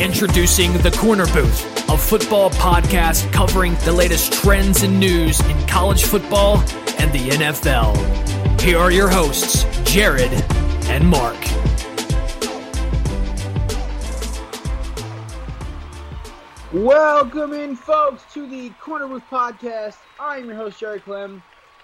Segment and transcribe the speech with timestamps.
[0.00, 6.02] Introducing The Korner Booth, a football podcast covering the latest trends and news in college
[6.02, 6.58] football
[6.98, 8.60] and the NFL.
[8.60, 10.32] Here are your hosts, Jared
[10.88, 11.36] and Mark.
[16.72, 19.98] Welcome in, folks, to the Korner Booth podcast.
[20.18, 21.40] I'm your host, Jared Clem,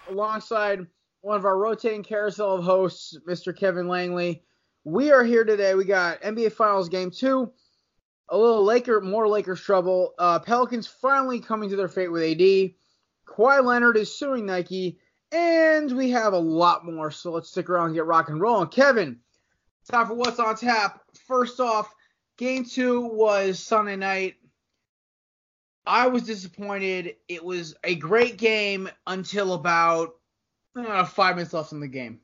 [0.09, 0.85] alongside
[1.21, 3.57] one of our rotating carousel of hosts, Mr.
[3.57, 4.43] Kevin Langley.
[4.83, 5.77] We are here today.
[5.77, 7.53] We got NBA Finals Game 2
[8.31, 10.15] a little Laker, more Lakers trouble.
[10.19, 12.71] Uh, Pelicans finally coming to their fate with AD.
[13.27, 14.99] Kawhi Leonard is suing Nike,
[15.33, 17.11] and we have a lot more.
[17.11, 18.69] So let's stick around and get rock and rolling.
[18.69, 19.19] Kevin,
[19.91, 21.03] time for what's on tap.
[21.27, 21.93] First off,
[22.39, 24.37] game two was Sunday night.
[25.85, 27.17] I was disappointed.
[27.29, 30.15] It was a great game until about
[30.77, 32.21] uh, five minutes left in the game.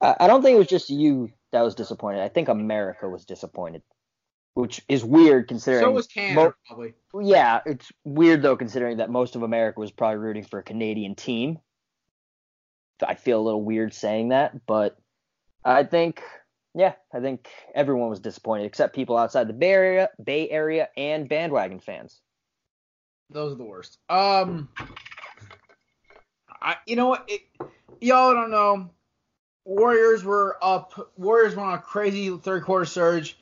[0.00, 2.20] I don't think it was just you that was disappointed.
[2.20, 3.82] I think America was disappointed,
[4.54, 5.84] which is weird considering.
[5.84, 6.94] So was Canada, mo- probably.
[7.20, 11.14] Yeah, it's weird though considering that most of America was probably rooting for a Canadian
[11.14, 11.58] team.
[13.06, 14.98] I feel a little weird saying that, but
[15.64, 16.20] I think,
[16.74, 21.28] yeah, I think everyone was disappointed except people outside the Bay Area, Bay Area, and
[21.28, 22.20] bandwagon fans.
[23.30, 23.98] Those are the worst.
[24.08, 24.68] Um,
[26.60, 27.42] I, you know what, it,
[28.00, 28.90] y'all don't know
[29.68, 31.12] Warriors were up.
[31.18, 33.38] Warriors went on a crazy third quarter surge.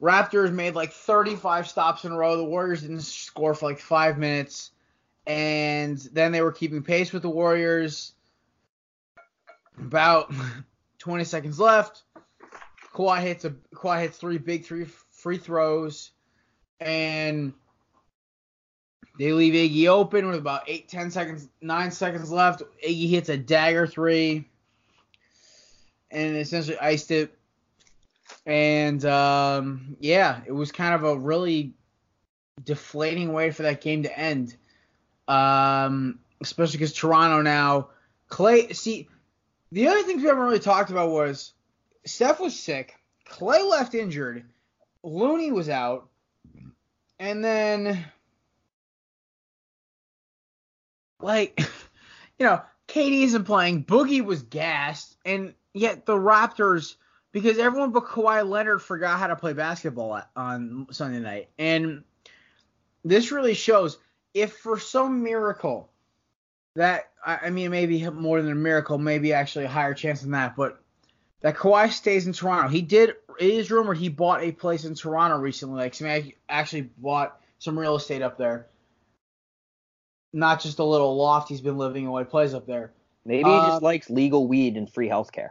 [0.00, 2.36] Raptors made like 35 stops in a row.
[2.36, 4.70] The Warriors didn't score for like five minutes,
[5.26, 8.12] and then they were keeping pace with the Warriors.
[9.76, 10.32] About
[11.00, 12.04] 20 seconds left.
[12.94, 16.12] Kawhi hits a Kawhi hits three big three free throws,
[16.78, 17.52] and
[19.18, 22.62] they leave Iggy open with about eight, ten seconds, nine seconds left.
[22.86, 24.48] Iggy hits a dagger three
[26.10, 27.36] and essentially iced it.
[28.44, 31.74] And um, yeah, it was kind of a really
[32.64, 34.56] deflating way for that game to end.
[35.28, 37.88] Um, especially because Toronto now
[38.30, 38.74] Klay.
[38.74, 39.08] See,
[39.72, 41.52] the other things we haven't really talked about was
[42.04, 42.94] Steph was sick,
[43.28, 44.44] Klay left injured,
[45.02, 46.08] Looney was out,
[47.18, 48.04] and then
[51.20, 51.58] like
[52.38, 53.84] you know, KD isn't playing.
[53.84, 56.94] Boogie was gassed, and Yet the Raptors,
[57.32, 62.02] because everyone but Kawhi Leonard forgot how to play basketball on Sunday night, and
[63.04, 63.98] this really shows
[64.32, 65.90] if for some miracle
[66.76, 70.56] that I mean maybe more than a miracle, maybe actually a higher chance than that,
[70.56, 70.80] but
[71.42, 72.68] that Kawhi stays in Toronto.
[72.70, 73.10] He did.
[73.38, 75.76] It is rumored he bought a place in Toronto recently.
[75.76, 76.08] Like, some
[76.48, 78.66] actually bought some real estate up there,
[80.32, 82.92] not just a little loft he's been living in while he plays up there.
[83.26, 85.50] Maybe he just um, likes legal weed and free healthcare.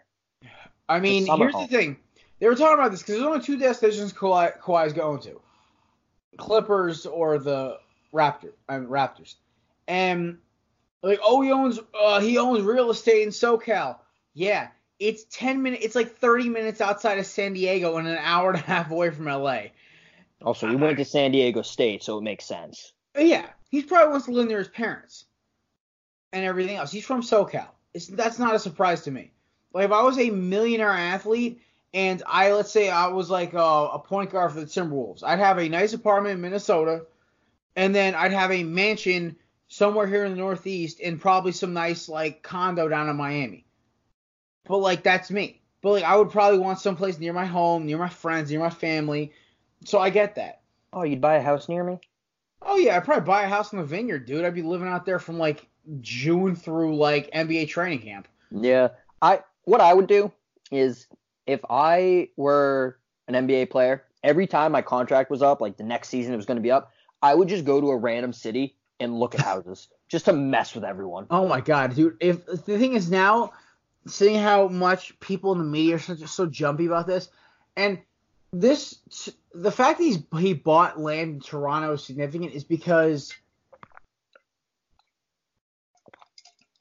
[0.88, 1.68] I mean, here's home.
[1.70, 1.98] the thing.
[2.40, 5.42] They were talking about this because there's only two destinations Kawhi, Kawhi's going to:
[6.38, 7.78] Clippers or the
[8.14, 9.36] Raptor, I mean, Raptors.
[9.88, 10.40] And
[11.02, 13.98] like, oh, he owns uh, he owns real estate in SoCal.
[14.34, 14.70] Yeah,
[15.00, 15.86] it's ten minutes.
[15.86, 19.12] It's like thirty minutes outside of San Diego and an hour and a half away
[19.12, 19.62] from LA.
[20.44, 22.94] Also, he went to San Diego State, so it makes sense.
[23.18, 25.26] Yeah, he probably wants to live near his parents
[26.34, 26.92] and everything else.
[26.92, 27.68] He's from SoCal.
[27.94, 29.32] It's, that's not a surprise to me.
[29.76, 31.62] Like if I was a millionaire athlete
[31.94, 35.40] and I let's say I was like a, a point guard for the Timberwolves, I'd
[35.40, 37.06] have a nice apartment in Minnesota,
[37.76, 39.36] and then I'd have a mansion
[39.68, 43.66] somewhere here in the Northeast and probably some nice like condo down in Miami.
[44.64, 45.62] But like that's me.
[45.82, 48.70] But like I would probably want someplace near my home, near my friends, near my
[48.70, 49.34] family.
[49.84, 50.62] So I get that.
[50.94, 52.00] Oh, you'd buy a house near me?
[52.62, 54.46] Oh yeah, I'd probably buy a house in the vineyard, dude.
[54.46, 55.68] I'd be living out there from like
[56.00, 58.30] June through like NBA training camp.
[58.52, 58.92] Yeah.
[59.22, 60.32] I what I would do
[60.72, 61.08] is
[61.46, 62.98] if I were
[63.28, 66.46] an NBA player, every time my contract was up, like the next season it was
[66.46, 66.92] going to be up,
[67.22, 70.74] I would just go to a random city and look at houses just to mess
[70.74, 71.28] with everyone.
[71.30, 72.18] Oh my god, dude!
[72.20, 73.54] If the thing is now,
[74.08, 77.30] seeing how much people in the media are so, so jumpy about this,
[77.76, 78.00] and
[78.54, 79.00] this,
[79.54, 83.34] the fact that he's he bought land in Toronto is significant is because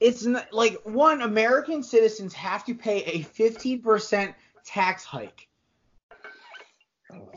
[0.05, 5.47] it's not, like one American citizens have to pay a 15% tax hike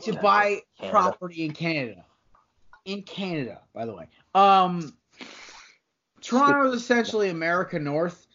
[0.03, 0.91] to buy Canada.
[0.91, 2.05] property in Canada.
[2.85, 4.07] In Canada, by the way.
[4.35, 4.93] Um
[6.21, 8.27] Toronto is essentially America North.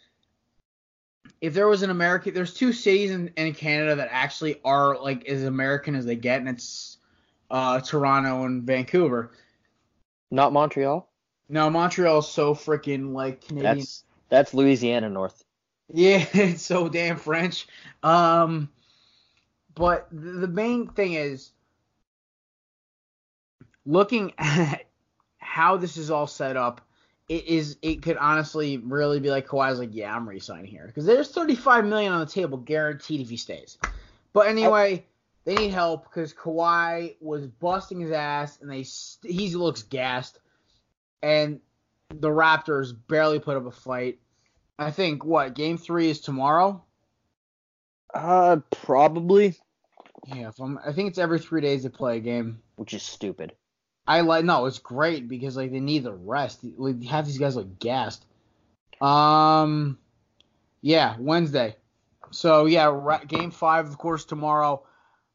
[1.39, 5.25] If there was an American, there's two cities in, in Canada that actually are like
[5.27, 6.97] as American as they get, and it's
[7.51, 9.31] uh, Toronto and Vancouver.
[10.31, 11.07] Not Montreal.
[11.47, 13.77] No, Montreal is so freaking like Canadian.
[13.77, 15.43] That's that's Louisiana North.
[15.93, 17.67] Yeah, it's so damn French.
[18.03, 18.69] Um,
[19.73, 21.51] but the, main thing is
[23.85, 24.85] looking at
[25.37, 26.81] how this is all set up.
[27.27, 27.77] It is.
[27.81, 31.85] It could honestly really be like Kawhi's like, yeah, I'm resigning here because there's 35
[31.85, 33.79] million on the table guaranteed if he stays.
[34.31, 35.05] But anyway,
[35.43, 40.39] they need help because Kawhi was busting his ass and they st- he looks gassed,
[41.23, 41.61] and
[42.09, 44.19] the Raptors barely put up a fight.
[44.77, 46.83] I think what game three is tomorrow.
[48.13, 49.55] Uh, probably,
[50.27, 52.61] Yeah, if I'm, I think it's every three days they play a game.
[52.77, 53.53] which is stupid.
[54.07, 56.59] I like no, it's great because like they need the rest.
[56.77, 58.23] Like half these guys look gassed.
[59.01, 59.97] Um,
[60.81, 61.75] yeah, Wednesday.
[62.31, 64.83] So yeah, ra- game five of course tomorrow.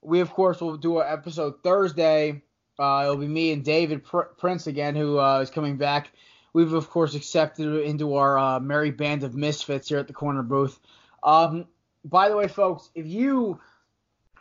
[0.03, 2.43] We of course will do an episode Thursday.
[2.79, 6.13] Uh, it'll be me and David Pr- Prince again, who uh, is coming back.
[6.53, 10.47] We've of course accepted into our uh, merry band of misfits here at the Korner
[10.47, 10.79] Booth.
[11.23, 11.67] Um,
[12.05, 13.61] by the way, folks, if you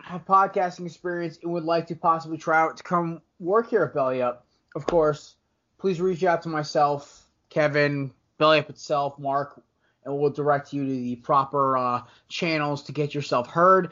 [0.02, 3.94] have podcasting experience and would like to possibly try out to come work here at
[3.94, 4.46] Belly Up,
[4.76, 5.36] of course,
[5.78, 9.62] please reach out to myself, Kevin, Belly Up itself, Mark,
[10.06, 13.92] and we'll direct you to the proper uh, channels to get yourself heard.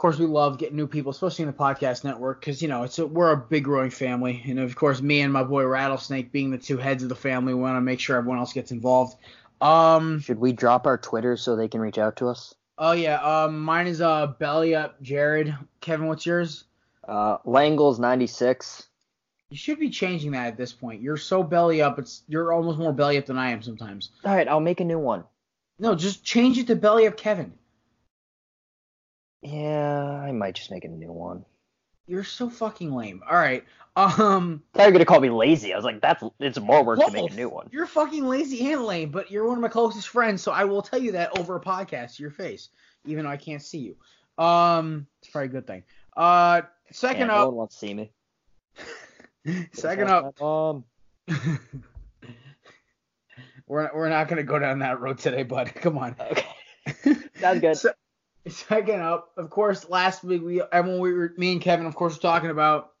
[0.00, 2.84] Of course, we love getting new people, especially in the podcast network, because you know
[2.84, 6.32] it's a, we're a big growing family, and of course, me and my boy Rattlesnake
[6.32, 8.70] being the two heads of the family, we want to make sure everyone else gets
[8.70, 9.18] involved.
[9.60, 12.54] Um, Should we drop our Twitter so they can reach out to us?
[12.78, 15.54] oh yeah, um, mine is uh Belly Up Jared.
[15.82, 16.64] Kevin, what's yours?
[17.06, 18.88] Uh, Langles ninety six.
[19.50, 21.02] You should be changing that at this point.
[21.02, 21.98] You're so belly up.
[21.98, 24.12] It's you're almost more belly up than I am sometimes.
[24.24, 25.24] All right, I'll make a new one.
[25.78, 27.52] No, just change it to belly up Kevin.
[29.42, 31.44] Yeah, I might just make a new one.
[32.06, 33.22] You're so fucking lame.
[33.28, 33.64] All right.
[33.96, 34.62] Um.
[34.74, 35.72] Thought you were gonna call me lazy.
[35.72, 37.68] I was like, that's it's more work to make a new one.
[37.72, 40.82] You're fucking lazy and lame, but you're one of my closest friends, so I will
[40.82, 42.68] tell you that over a podcast to your face,
[43.04, 44.44] even though I can't see you.
[44.44, 45.82] Um, it's probably a good thing.
[46.16, 48.10] Uh, second Yeah, no one wants to see me.
[49.72, 50.84] second up, Um,
[53.66, 55.72] we're we're not gonna go down that road today, bud.
[55.74, 56.16] Come on.
[56.20, 56.46] okay,
[57.40, 57.76] sounds good.
[57.76, 57.92] So-
[58.48, 62.14] Second up, of course, last week we everyone we were me and Kevin, of course,
[62.14, 62.92] were talking about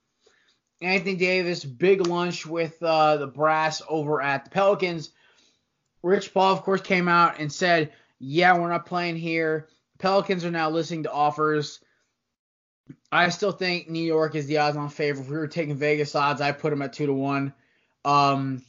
[0.82, 5.10] Anthony Davis big lunch with uh, the brass over at the Pelicans.
[6.02, 9.68] Rich Paul, of course, came out and said, "Yeah, we're not playing here.
[9.98, 11.80] Pelicans are now listening to offers."
[13.12, 15.22] I still think New York is the odds-on favorite.
[15.22, 17.54] If we were taking Vegas odds, I put them at two to one.
[18.04, 18.62] Um,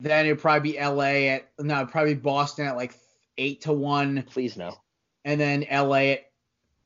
[0.00, 2.94] then it'd probably be LA at no, probably Boston at like
[3.38, 4.76] eight to one Please no.
[5.24, 6.30] And then LA at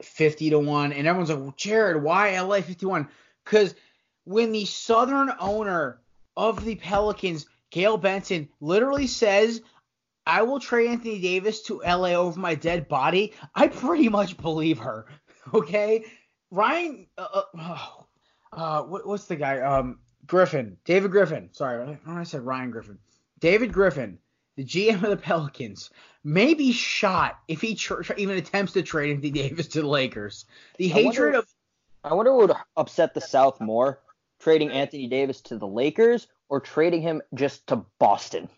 [0.02, 0.92] 50 to 1.
[0.92, 3.08] And everyone's like, well, Jared, why LA 51?
[3.44, 3.74] Because
[4.24, 6.00] when the Southern owner
[6.36, 9.62] of the Pelicans, Gayle Benson, literally says,
[10.26, 14.78] I will trade Anthony Davis to LA over my dead body, I pretty much believe
[14.78, 15.06] her.
[15.54, 16.04] Okay?
[16.50, 17.86] Ryan, uh, uh,
[18.52, 19.60] uh, what, what's the guy?
[19.60, 21.48] Um, Griffin, David Griffin.
[21.52, 22.98] Sorry, I said Ryan Griffin.
[23.40, 24.18] David Griffin,
[24.58, 25.88] the GM of the Pelicans,
[26.24, 30.46] may be shot if he tr- even attempts to trade Anthony Davis to the Lakers.
[30.78, 31.46] The I wonder- hatred of
[32.02, 34.00] I wonder what would upset the South more:
[34.40, 38.48] trading Anthony Davis to the Lakers or trading him just to Boston.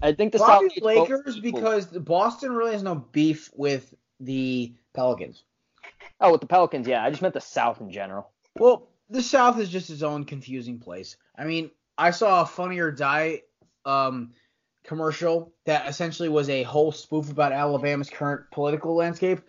[0.00, 5.42] I think the probably South Lakers because Boston really has no beef with the Pelicans.
[6.20, 7.04] oh, with the Pelicans, yeah.
[7.04, 8.30] I just meant the South in general.
[8.56, 11.16] Well, the South is just its own confusing place.
[11.36, 13.42] I mean, I saw a Funny or Die
[13.84, 14.32] um,
[14.84, 19.40] commercial that essentially was a whole spoof about Alabama's current political landscape.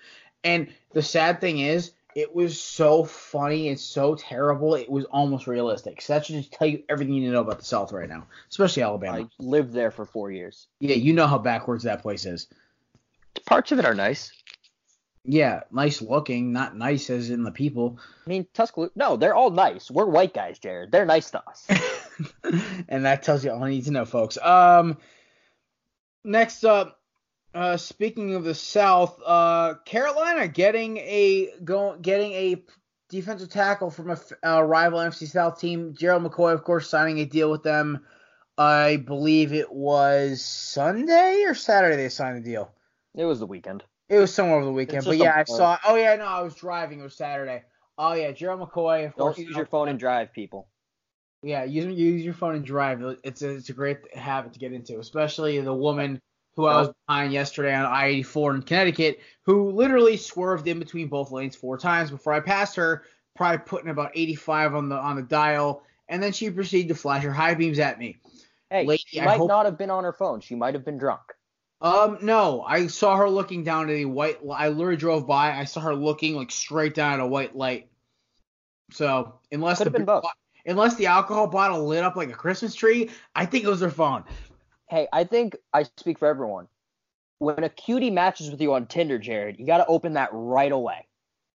[0.43, 5.47] And the sad thing is, it was so funny and so terrible, it was almost
[5.47, 6.01] realistic.
[6.01, 8.09] So that should just tell you everything you need to know about the South right
[8.09, 9.21] now, especially Alabama.
[9.21, 10.67] I lived there for four years.
[10.79, 12.47] yeah, you know how backwards that place is.
[13.45, 14.31] Parts of it are nice.
[15.25, 17.97] Yeah, nice looking, not nice as in the people.
[18.25, 18.91] I mean, Tuscaloosa.
[18.95, 19.89] No, they're all nice.
[19.89, 20.91] We're white guys, Jared.
[20.91, 21.65] They're nice to us.
[22.89, 24.37] and that tells you all you need to know, folks.
[24.37, 24.97] Um,
[26.23, 26.99] next up,
[27.53, 32.63] uh, speaking of the South, uh, Carolina getting a go, getting a
[33.09, 35.93] defensive tackle from a, a rival NFC South team.
[35.97, 38.05] Gerald McCoy, of course, signing a deal with them.
[38.57, 42.71] I believe it was Sunday or Saturday they signed the deal.
[43.15, 43.83] It was the weekend.
[44.09, 45.77] It was somewhere over the weekend, but yeah, I saw.
[45.85, 46.99] Oh yeah, no, I was driving.
[46.99, 47.63] It was Saturday.
[47.97, 49.07] Oh yeah, Gerald McCoy.
[49.07, 50.67] Of Don't course, use your phone and drive, people.
[51.43, 53.01] Yeah, use use your phone and drive.
[53.23, 56.21] It's a, it's a great habit to get into, especially the woman
[56.55, 61.31] who I was behind yesterday on I-84 in Connecticut, who literally swerved in between both
[61.31, 63.03] lanes four times before I passed her,
[63.35, 67.23] probably putting about 85 on the on the dial, and then she proceeded to flash
[67.23, 68.17] her high beams at me.
[68.69, 70.39] Hey, Lady, she might hope- not have been on her phone.
[70.39, 71.21] She might have been drunk.
[71.81, 74.39] Um, no, I saw her looking down at a white.
[74.49, 75.51] I literally drove by.
[75.51, 77.89] I saw her looking like straight down at a white light.
[78.91, 80.23] So unless Could have been both.
[80.65, 83.89] Unless the alcohol bottle lit up like a Christmas tree, I think it was her
[83.89, 84.23] phone.
[84.89, 86.67] Hey, I think I speak for everyone.
[87.39, 90.71] When a cutie matches with you on Tinder, Jared, you got to open that right
[90.71, 91.07] away.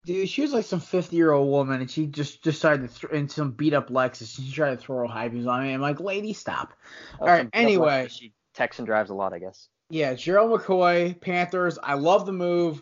[0.06, 3.14] Dude, she was like some 50 year old woman, and she just decided to th-
[3.14, 4.36] in some beat up Lexus.
[4.36, 5.74] She tried to throw her high beams on me.
[5.74, 6.74] I'm like, lady, stop.
[7.20, 8.08] All right, anyway.
[8.10, 9.70] She texts and drives a lot, I guess.
[9.90, 11.80] Yeah, Gerald McCoy, Panthers.
[11.82, 12.82] I love the move.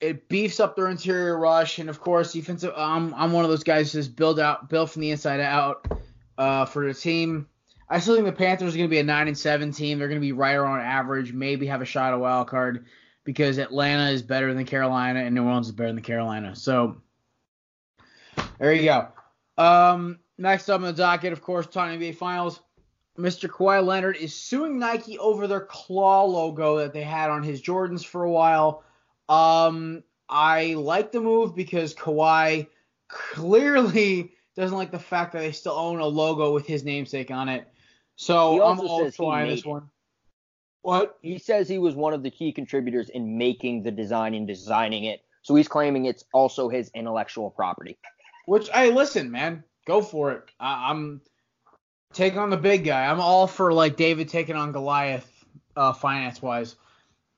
[0.00, 2.72] It beefs up their interior rush, and of course, defensive.
[2.76, 5.86] I'm I'm one of those guys who just build out, build from the inside out
[6.36, 7.48] uh, for the team.
[7.88, 9.98] I still think the Panthers are going to be a nine and seven team.
[9.98, 12.86] They're going to be right around average, maybe have a shot at wild card
[13.24, 16.56] because Atlanta is better than Carolina and New Orleans is better than Carolina.
[16.56, 16.96] So
[18.58, 19.08] there you go.
[19.62, 22.60] Um, next up on the docket, of course, talking NBA Finals.
[23.18, 23.48] Mr.
[23.48, 28.04] Kawhi Leonard is suing Nike over their claw logo that they had on his Jordans
[28.04, 28.84] for a while.
[29.28, 32.66] Um, I like the move because Kawhi
[33.08, 37.48] clearly doesn't like the fact that they still own a logo with his namesake on
[37.48, 37.68] it.
[38.16, 39.66] So I'm all Kawhi this it.
[39.66, 39.90] one.
[40.82, 41.18] What?
[41.20, 45.04] He says he was one of the key contributors in making the design and designing
[45.04, 45.20] it.
[45.42, 47.98] So he's claiming it's also his intellectual property.
[48.46, 50.44] Which hey, listen, man, go for it.
[50.58, 51.20] I, I'm
[52.12, 53.06] taking on the big guy.
[53.06, 55.28] I'm all for like David taking on Goliath,
[55.76, 56.76] uh, finance wise.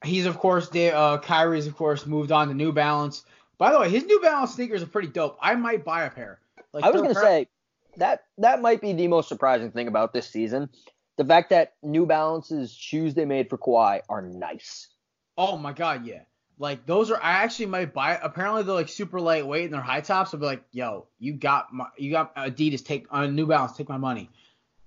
[0.05, 3.25] He's of course, Da- uh, Kyrie's of course moved on to New Balance.
[3.59, 5.37] By the way, his New Balance sneakers are pretty dope.
[5.40, 6.38] I might buy a pair.
[6.73, 7.49] Like I was gonna pre- say
[7.97, 10.71] that that might be the most surprising thing about this season.
[11.17, 14.88] The fact that New Balance's shoes they made for Kawhi are nice.
[15.37, 16.23] Oh my god, yeah.
[16.61, 18.19] Like those are I actually might buy.
[18.21, 20.35] Apparently they're like super lightweight and they're high tops.
[20.35, 22.85] I'll be like, yo, you got my, you got Adidas.
[22.85, 23.76] Take uh, New Balance.
[23.76, 24.31] Take my money.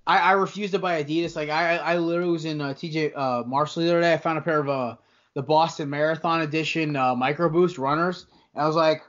[0.06, 1.36] I, I refuse to buy Adidas.
[1.36, 4.12] Like I I literally was in uh, TJ uh, Marshall the other day.
[4.12, 4.96] I found a pair of uh
[5.34, 8.26] the Boston Marathon Edition uh, Micro Boost runners.
[8.54, 9.02] And I was like,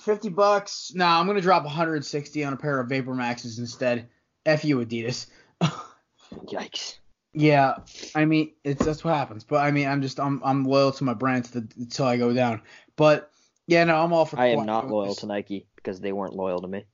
[0.00, 0.92] fifty bucks.
[0.94, 4.08] Nah, I'm gonna drop 160 on a pair of Vapor Maxes instead.
[4.46, 5.26] F you Adidas.
[6.46, 6.98] Yikes.
[7.32, 7.76] Yeah,
[8.14, 9.44] I mean it's that's what happens.
[9.44, 12.16] But I mean I'm just I'm I'm loyal to my brand to the, until I
[12.16, 12.62] go down.
[12.96, 13.30] But
[13.66, 14.40] yeah, no, I'm all for.
[14.40, 16.84] I am not loyal to Nike because they weren't loyal to me.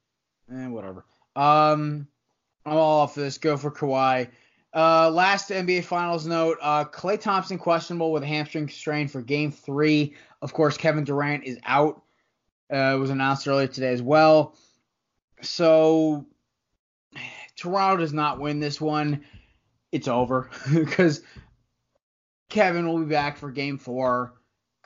[0.53, 1.07] Eh, whatever.
[1.37, 2.09] Um,
[2.67, 3.39] I'm all off this.
[3.39, 4.29] Go for Kawhi.
[4.75, 9.53] Uh, last NBA Finals note: uh, Klay Thompson questionable with a hamstring strain for Game
[9.53, 10.15] Three.
[10.43, 12.03] Of course, Kevin Durant is out.
[12.73, 14.57] Uh, it was announced earlier today as well.
[15.43, 16.27] So
[17.57, 19.25] Toronto does not win this one.
[19.93, 21.23] It's over because
[22.49, 24.35] Kevin will be back for Game Four.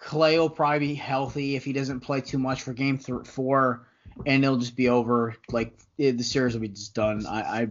[0.02, 3.87] Klay will probably be healthy if he doesn't play too much for Game th- Four,
[4.26, 5.36] and it'll just be over.
[5.50, 7.26] Like it, the series will be just done.
[7.26, 7.68] I, I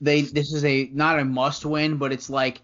[0.00, 2.62] they this is a not a must win, but it's like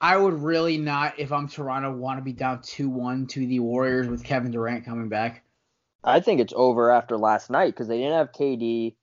[0.00, 3.60] I would really not if I'm Toronto want to be down two one to the
[3.60, 5.42] Warriors with Kevin Durant coming back.
[6.02, 8.94] I think it's over after last night because they didn't have KD.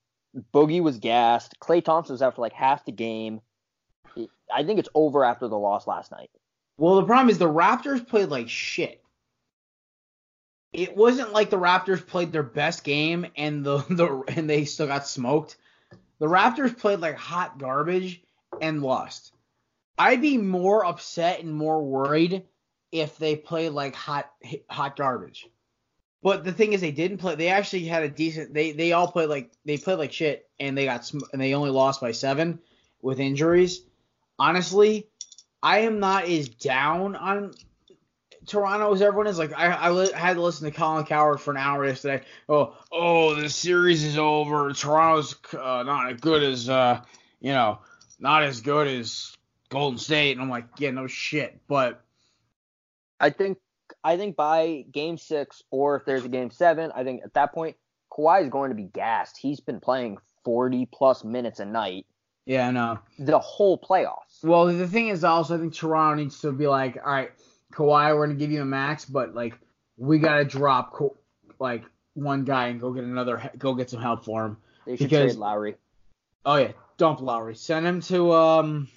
[0.53, 1.59] Boogie was gassed.
[1.59, 3.41] Klay Thompson was out for like half the game.
[4.53, 6.29] I think it's over after the loss last night.
[6.77, 9.00] Well, the problem is the Raptors played like shit.
[10.73, 14.87] It wasn't like the Raptors played their best game and the, the and they still
[14.87, 15.57] got smoked.
[16.19, 18.21] The Raptors played like hot garbage
[18.61, 19.33] and lost.
[19.97, 22.43] I'd be more upset and more worried
[22.91, 24.31] if they played like hot
[24.69, 25.47] hot garbage.
[26.23, 27.35] But the thing is, they didn't play.
[27.35, 28.53] They actually had a decent.
[28.53, 31.53] They they all played like they played like shit, and they got sm- and they
[31.53, 32.59] only lost by seven
[33.01, 33.81] with injuries.
[34.37, 35.07] Honestly,
[35.63, 37.53] I am not as down on
[38.45, 39.37] Toronto as everyone is.
[39.37, 42.23] Like I, I li- had to listen to Colin Cowherd for an hour yesterday.
[42.49, 44.71] Oh, oh, the series is over.
[44.73, 47.01] Toronto's uh, not as good as uh,
[47.39, 47.79] you know,
[48.19, 49.35] not as good as
[49.69, 50.33] Golden State.
[50.33, 51.59] And I'm like, yeah, no shit.
[51.67, 52.01] But
[53.19, 53.57] I think
[54.03, 57.53] I think by game six, or if there's a game seven, I think at that
[57.53, 57.75] point,
[58.11, 59.37] Kawhi is going to be gassed.
[59.37, 62.07] He's been playing 40 plus minutes a night
[62.45, 62.99] Yeah, I know.
[63.19, 64.43] the whole playoffs.
[64.43, 67.31] Well, the thing is also, I think Toronto needs to be like, all right,
[67.71, 69.57] Kawhi, we're gonna give you a max, but like
[69.97, 70.95] we gotta drop
[71.59, 74.57] like one guy and go get another, go get some help for him.
[74.85, 75.75] They should Because- trade Lowry.
[76.45, 77.55] Oh yeah, dump Lowry.
[77.55, 78.87] Send him to um.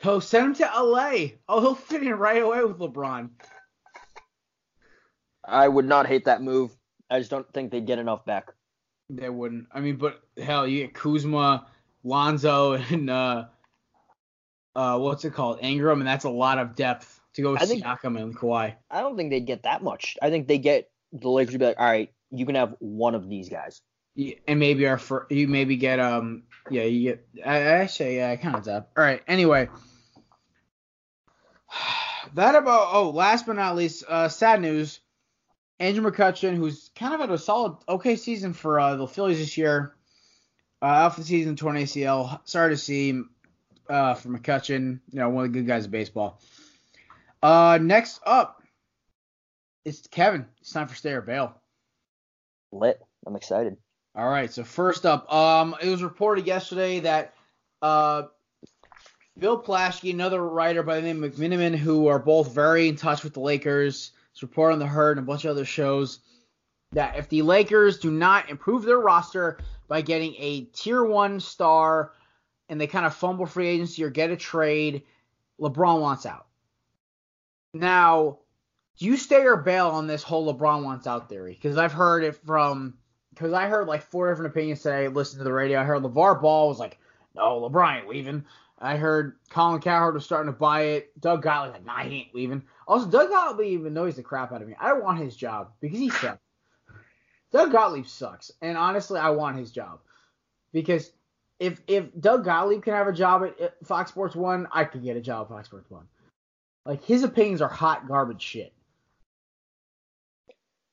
[0.00, 1.26] He'll send him to LA.
[1.48, 3.30] Oh, he'll fit in right away with LeBron.
[5.44, 6.76] I would not hate that move.
[7.10, 8.50] I just don't think they'd get enough back.
[9.10, 9.68] They wouldn't.
[9.72, 11.66] I mean, but hell, you get Kuzma,
[12.04, 13.44] Lonzo, and uh,
[14.74, 17.66] uh, what's it called, Ingram, and that's a lot of depth to go with I
[17.66, 18.74] think- Siakam and Kawhi.
[18.90, 20.16] I don't think they'd get that much.
[20.20, 23.14] I think they get the Lakers would be like, all right, you can have one
[23.14, 23.80] of these guys.
[24.14, 28.16] Yeah, and maybe our fir- you maybe get um yeah you get I, I actually
[28.16, 28.90] yeah kind of up.
[28.96, 29.22] All right.
[29.26, 29.68] Anyway,
[32.34, 35.00] that about oh last but not least uh sad news.
[35.80, 39.56] Andrew McCutchen, who's kind of had a solid okay season for uh, the Phillies this
[39.58, 39.94] year,
[40.80, 42.38] uh, off the season torn ACL.
[42.44, 43.20] Sorry to see
[43.88, 45.00] uh for McCutchen.
[45.10, 46.40] You know one of the good guys of baseball.
[47.42, 48.62] Uh, next up,
[49.84, 50.46] it's Kevin.
[50.60, 51.54] It's time for Stay or Bail.
[52.70, 53.00] Lit.
[53.26, 53.76] I'm excited.
[54.14, 54.52] All right.
[54.52, 57.34] So first up, um, it was reported yesterday that
[57.80, 58.24] uh,
[59.38, 63.24] Bill Plaschke, another writer by the name of McMenamin, who are both very in touch
[63.24, 66.20] with the Lakers, it's reported on the Herd and a bunch of other shows
[66.92, 69.58] that if the Lakers do not improve their roster
[69.88, 72.12] by getting a tier one star
[72.68, 75.02] and they kind of fumble free agency or get a trade,
[75.60, 76.46] LeBron wants out.
[77.74, 78.38] Now,
[78.98, 81.54] do you stay or bail on this whole LeBron wants out theory?
[81.54, 82.98] Because I've heard it from
[83.30, 85.08] because I heard like four different opinions today.
[85.08, 85.80] Listen to the radio.
[85.80, 86.98] I heard LeVar Ball was like,
[87.34, 88.44] "No, LeBron ain't leaving."
[88.78, 91.20] I heard Colin Cowherd was starting to buy it.
[91.20, 94.60] Doug Gottlieb like, "Nah, he ain't leaving." Also, Doug Gottlieb even knows the crap out
[94.60, 94.74] of me.
[94.78, 96.42] I don't want his job because he sucks.
[97.52, 100.00] Doug Gottlieb sucks, and honestly, I want his job
[100.72, 101.12] because
[101.58, 105.02] if if Doug Gottlieb can have a job at, at Fox Sports One, I could
[105.02, 106.08] get a job at Fox Sports One.
[106.84, 108.72] Like his opinions are hot garbage shit.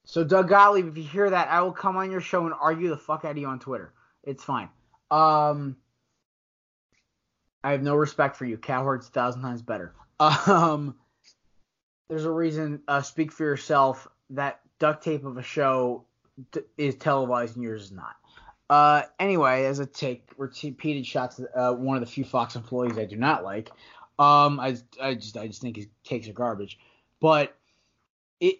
[0.05, 2.89] So Doug Gottlieb, if you hear that, I will come on your show and argue
[2.89, 3.93] the fuck out of you on Twitter.
[4.23, 4.69] It's fine.
[5.11, 5.77] Um,
[7.63, 8.57] I have no respect for you.
[8.57, 9.93] Cowherd's a thousand times better.
[10.19, 10.95] Um,
[12.09, 12.81] there's a reason.
[12.87, 14.07] Uh, speak for yourself.
[14.31, 16.05] That duct tape of a show
[16.77, 18.15] is televised and yours is not.
[18.69, 22.97] Uh, anyway, as a take repeated shots at uh, one of the few Fox employees
[22.97, 23.71] I do not like.
[24.19, 26.77] Um, I, I just I just think his takes are garbage.
[27.21, 27.55] But
[28.39, 28.59] it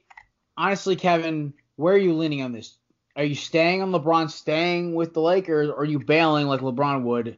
[0.57, 2.75] honestly, Kevin, where are you leaning on this?
[3.15, 7.03] Are you staying on LeBron, staying with the Lakers, or are you bailing like LeBron
[7.03, 7.35] would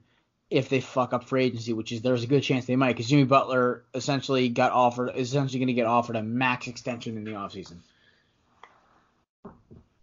[0.51, 1.73] if they fuck up free agency?
[1.73, 5.29] Which is there's a good chance they might, because Jimmy Butler essentially got offered, is
[5.29, 7.77] essentially going to get offered a max extension in the offseason.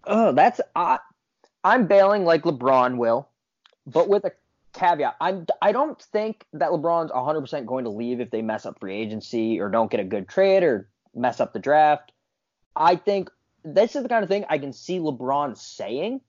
[0.05, 0.99] Oh, that's I,
[1.63, 3.29] I'm bailing like LeBron will,
[3.87, 4.33] but with a
[4.79, 5.17] caveat.
[5.21, 8.95] I'm I don't think that LeBron's 100% going to leave if they mess up free
[8.95, 12.13] agency or don't get a good trade or mess up the draft.
[12.77, 13.31] I think
[13.65, 16.21] this is the kind of thing I can see LeBron saying,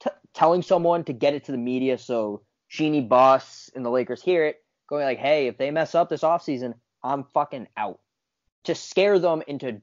[0.00, 4.22] t- telling someone to get it to the media so Jeanie Buss and the Lakers
[4.22, 8.00] hear it, going like, "Hey, if they mess up this offseason, I'm fucking out."
[8.64, 9.80] To scare them into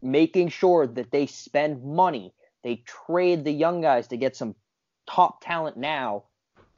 [0.00, 4.54] making sure that they spend money, they trade the young guys to get some
[5.06, 6.24] top talent now.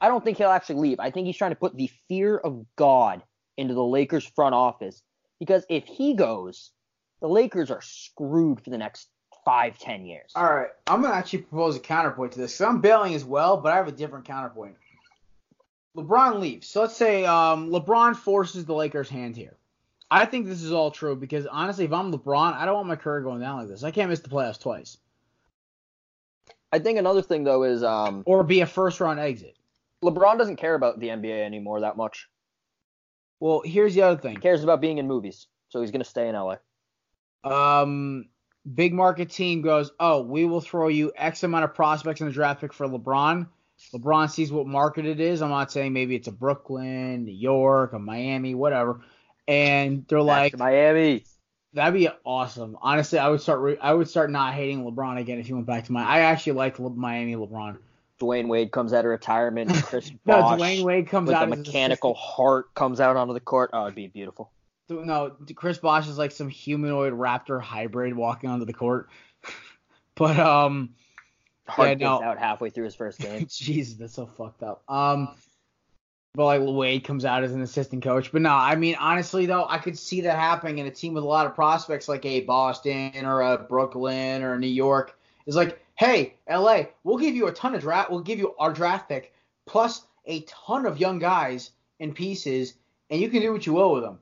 [0.01, 0.99] I don't think he'll actually leave.
[0.99, 3.23] I think he's trying to put the fear of God
[3.57, 5.01] into the Lakers front office
[5.39, 6.71] because if he goes,
[7.21, 9.07] the Lakers are screwed for the next
[9.45, 10.31] five, ten years.
[10.35, 13.57] All right, I'm gonna actually propose a counterpoint to this because I'm bailing as well,
[13.57, 14.75] but I have a different counterpoint.
[15.95, 16.67] LeBron leaves.
[16.67, 19.55] So let's say um, LeBron forces the Lakers' hand here.
[20.11, 22.95] I think this is all true because honestly, if I'm LeBron, I don't want my
[22.97, 23.83] career going down like this.
[23.83, 24.97] I can't miss the playoffs twice
[26.75, 29.55] I think another thing though is um, or be a first round exit.
[30.05, 32.27] LeBron doesn't care about the NBA anymore that much.
[33.39, 34.35] Well, here's the other thing.
[34.35, 36.55] He cares about being in movies, so he's gonna stay in LA.
[37.43, 38.25] um,
[38.73, 42.33] big market team goes, oh, we will throw you X amount of prospects in the
[42.33, 43.47] draft pick for LeBron.
[43.93, 45.41] LeBron sees what market it is.
[45.41, 49.01] I'm not saying maybe it's a Brooklyn, New York, a Miami, whatever.
[49.47, 51.23] And they're like, Back to Miami.
[51.73, 52.77] that'd be awesome.
[52.81, 53.59] Honestly, I would start.
[53.59, 56.03] Re- I would start not hating LeBron again if he went back to my.
[56.03, 57.77] I actually like Le- Miami LeBron.
[58.19, 59.71] Dwyane Wade comes out of retirement.
[59.83, 63.17] Chris No, Bosh Dwyane Wade comes with out a as an mechanical heart comes out
[63.17, 63.71] onto the court.
[63.73, 64.51] Oh, it'd be beautiful.
[64.89, 69.09] No, Chris Bosh is like some humanoid raptor hybrid walking onto the court.
[70.15, 70.91] but um.
[71.67, 72.21] Heart Yeah, no.
[72.21, 73.47] out halfway through his first game.
[73.49, 74.83] Jesus, that's so fucked up.
[74.87, 75.29] Um,
[76.35, 78.31] but like Wade comes out as an assistant coach.
[78.31, 81.23] But no, I mean honestly though, I could see that happening in a team with
[81.23, 85.17] a lot of prospects like a Boston or a Brooklyn or a New York.
[85.45, 88.71] Is like, hey, LA, we'll give you a ton of draft, we'll give you our
[88.71, 89.33] draft pick
[89.65, 92.75] plus a ton of young guys and pieces,
[93.09, 94.19] and you can do what you will with them.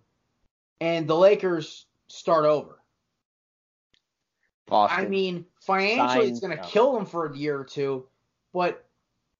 [0.79, 2.79] And the Lakers start over.
[4.67, 5.05] Boston.
[5.05, 6.67] I mean, financially, it's going to no.
[6.67, 8.05] kill them for a year or two,
[8.53, 8.85] but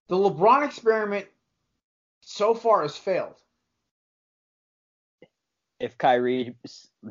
[0.08, 1.26] the LeBron experiment
[2.22, 3.36] so far has failed.
[5.80, 6.56] if Kyrie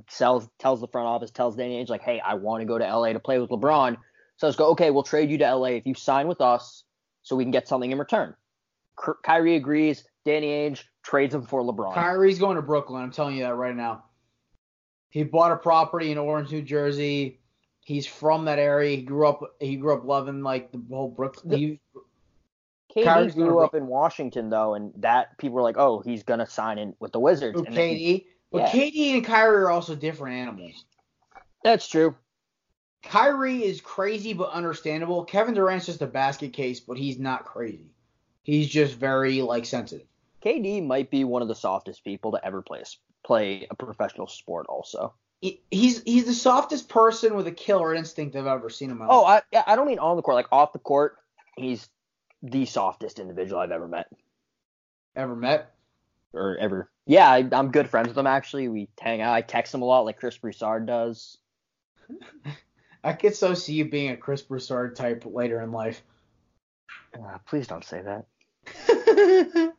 [0.09, 2.85] sells, tells the front office, tells Danny Ainge like, "Hey, I want to go to
[2.85, 3.99] LA to play with LeBron,"
[4.37, 4.71] so let's go.
[4.71, 6.85] Okay, we'll trade you to LA if you sign with us,
[7.23, 8.35] so we can get something in return.
[9.05, 10.05] Ky- Kyrie agrees.
[10.25, 11.95] Danny Ainge trades him for LeBron.
[11.95, 13.03] Kyrie's going to Brooklyn.
[13.03, 14.05] I'm telling you that right now.
[15.11, 17.41] He bought a property in Orange, New Jersey.
[17.81, 18.97] He's from that area.
[18.97, 19.41] He grew up.
[19.61, 21.59] He grew up loving like the whole Brooklyn.
[21.59, 21.81] He,
[22.97, 26.47] KD Kyrie's grew up in Washington though, and that people were like, "Oh, he's gonna
[26.47, 28.71] sign in with the Wizards." then- KD, but yeah.
[28.71, 30.85] KD and Kyrie are also different animals.
[31.65, 32.15] That's true.
[33.03, 35.25] Kyrie is crazy but understandable.
[35.25, 37.91] Kevin Durant's just a basket case, but he's not crazy.
[38.43, 40.07] He's just very like sensitive.
[40.45, 44.27] KD might be one of the softest people to ever play a play a professional
[44.27, 44.67] sport.
[44.69, 45.15] Also.
[45.71, 49.23] He's he's the softest person with a killer instinct I've ever seen in my Oh,
[49.23, 49.43] life.
[49.53, 51.17] I I don't mean on the court, like off the court.
[51.57, 51.89] He's
[52.43, 54.07] the softest individual I've ever met
[55.15, 55.75] ever met.
[56.33, 56.91] or ever.
[57.07, 58.69] Yeah, I, I'm good friends with him actually.
[58.69, 59.35] We hang out.
[59.35, 61.39] I text him a lot, like Chris Broussard does.
[63.05, 66.03] I could so see you being a Chris Broussard type later in life.
[67.15, 68.27] Uh, please don't say that.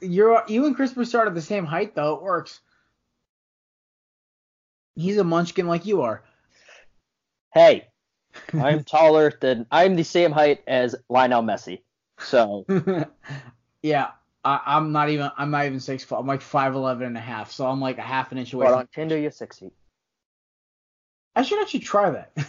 [0.00, 2.14] You're you and Chris Broussard are the same height though.
[2.14, 2.60] It works.
[4.94, 6.22] He's a munchkin like you are.
[7.54, 7.88] Hey,
[8.52, 11.80] I'm taller than I'm the same height as Lionel Messi.
[12.18, 12.66] So
[13.82, 14.08] yeah,
[14.44, 16.18] I, I'm not even I'm not even six foot.
[16.18, 18.66] I'm like five eleven and a half, so I'm like a half an inch away.
[18.66, 19.72] but on Tinder you're six feet.
[21.34, 22.32] I should actually try that.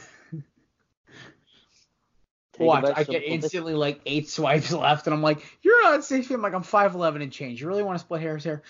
[2.59, 6.35] Watch, I get instantly like eight swipes left, and I'm like, "You're not six feet."
[6.35, 8.61] I'm like, "I'm five eleven and change." You really want to split hairs here?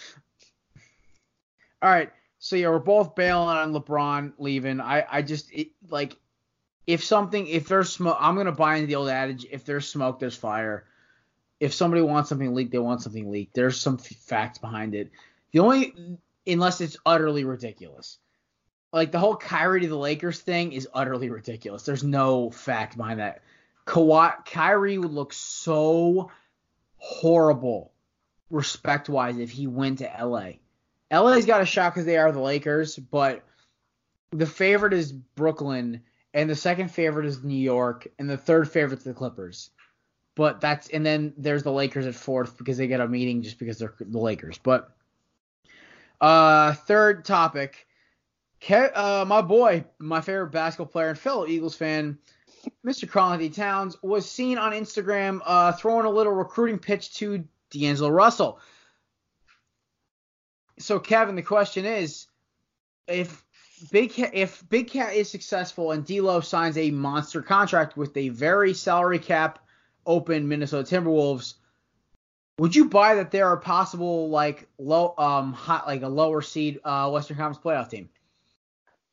[1.81, 4.79] All right, so yeah, we're both bailing on LeBron leaving.
[4.79, 6.15] I, I just it, like
[6.87, 10.19] if something, if there's smoke, I'm gonna buy into the old adage: if there's smoke,
[10.19, 10.85] there's fire.
[11.59, 13.53] If somebody wants something leaked, they want something leaked.
[13.53, 15.11] There's some f- facts behind it.
[15.51, 18.17] The only, unless it's utterly ridiculous.
[18.93, 21.83] Like the whole Kyrie to the Lakers thing is utterly ridiculous.
[21.83, 23.41] There's no fact behind that.
[23.87, 26.31] Kawhi, Kyrie would look so
[26.97, 27.91] horrible,
[28.51, 30.51] respect wise, if he went to LA.
[31.11, 33.43] LA's got a shot because they are the Lakers, but
[34.31, 36.01] the favorite is Brooklyn,
[36.33, 39.71] and the second favorite is New York, and the third favorite's the Clippers.
[40.35, 43.59] But that's and then there's the Lakers at fourth because they get a meeting just
[43.59, 44.57] because they're the Lakers.
[44.57, 44.95] But
[46.21, 47.85] uh, third topic,
[48.71, 52.17] uh, my boy, my favorite basketball player and fellow Eagles fan,
[52.85, 53.03] Mr.
[53.21, 58.59] Anthony Towns was seen on Instagram uh, throwing a little recruiting pitch to D'Angelo Russell.
[60.79, 62.27] So, Kevin, the question is,
[63.07, 63.43] if
[63.91, 68.29] Big Cat, if Big Cat is successful and D'Lo signs a monster contract with a
[68.29, 69.59] very salary cap
[70.05, 71.55] open Minnesota Timberwolves,
[72.59, 76.79] would you buy that there are possible like low um hot like a lower seed
[76.85, 78.09] uh Western Conference playoff team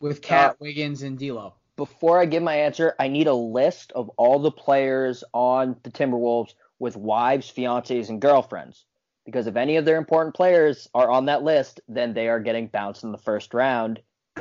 [0.01, 1.55] with Cat, Uh, Wiggins, and D'Lo?
[1.77, 5.91] Before I give my answer, I need a list of all the players on the
[5.91, 8.85] Timberwolves with wives, fiancés, and girlfriends.
[9.25, 12.67] Because if any of their important players are on that list, then they are getting
[12.67, 14.01] bounced in the first round,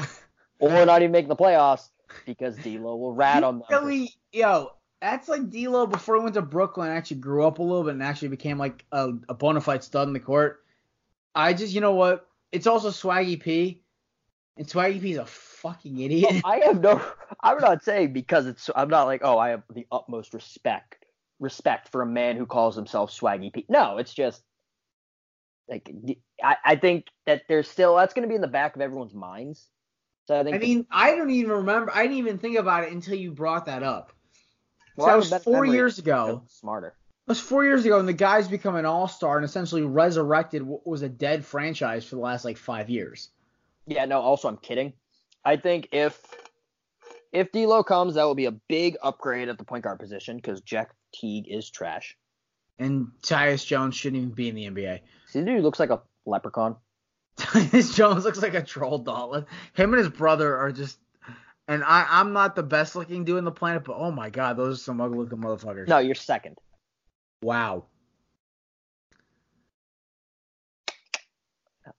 [0.59, 1.89] or not even making the playoffs
[2.25, 3.67] because D'Lo will rat on them.
[3.69, 6.89] Really, yo, that's like D'Lo before he went to Brooklyn.
[6.89, 10.07] Actually, grew up a little bit and actually became like a, a bona fide stud
[10.07, 10.63] in the court.
[11.35, 12.27] I just, you know what?
[12.51, 13.83] It's also Swaggy P,
[14.57, 15.25] and Swaggy P is a
[15.61, 16.41] fucking oh, idiot.
[16.45, 17.01] I have no.
[17.41, 18.69] I'm not saying because it's.
[18.75, 21.05] I'm not like, oh, I have the utmost respect
[21.39, 23.65] respect for a man who calls himself Swaggy P.
[23.69, 24.43] No, it's just
[25.69, 25.89] like
[26.43, 29.13] I, I think that there's still that's going to be in the back of everyone's
[29.13, 29.67] minds.
[30.27, 30.55] So I think.
[30.55, 31.91] I mean, I don't even remember.
[31.93, 34.13] I didn't even think about it until you brought that up.
[34.95, 36.43] well, that was have a better four years ago.
[36.47, 36.89] Smarter.
[36.89, 40.63] It was four years ago, and the guy's become an all star and essentially resurrected
[40.63, 43.29] what was a dead franchise for the last like five years.
[43.85, 44.05] Yeah.
[44.05, 44.19] No.
[44.19, 44.93] Also, I'm kidding.
[45.43, 46.19] I think if
[47.31, 50.61] if D'Lo comes, that will be a big upgrade at the point guard position because
[50.61, 52.17] Jack Teague is trash.
[52.79, 55.01] And Tyus Jones shouldn't even be in the NBA.
[55.27, 56.75] See, dude looks like a leprechaun.
[57.37, 59.45] Tyus Jones looks like a troll doll.
[59.73, 60.97] Him and his brother are just.
[61.67, 64.57] And I, I'm not the best looking dude on the planet, but oh my god,
[64.57, 65.87] those are some ugly looking motherfuckers.
[65.87, 66.57] No, you're second.
[67.43, 67.85] Wow.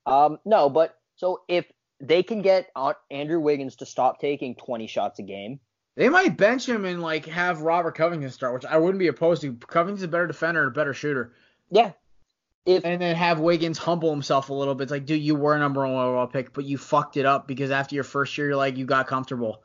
[0.07, 1.67] Um, no, but so if
[2.01, 2.71] they can get
[3.11, 5.61] Andrew Wiggins to stop taking 20 shots a game,
[5.97, 9.43] they might bench him and like have Robert Covington start, which I wouldn't be opposed
[9.43, 9.55] to.
[9.55, 11.35] Covington's a better defender and a better shooter.
[11.71, 11.93] Yeah.
[12.67, 14.85] If, and then have Wiggins humble himself a little bit.
[14.85, 17.49] It's like, dude, you were a number one overall pick, but you fucked it up
[17.49, 19.63] because after your first year, you're like, you got comfortable,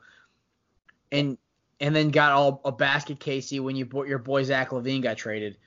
[1.12, 1.36] and
[1.78, 5.18] and then got all a basket Casey when you bought your boy Zach LaVine got
[5.18, 5.58] traded,